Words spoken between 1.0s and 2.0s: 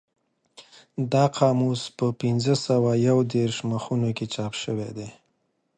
دا قاموس